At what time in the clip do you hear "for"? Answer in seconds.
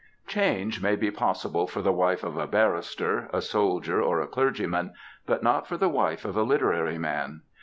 1.67-1.83, 5.67-5.77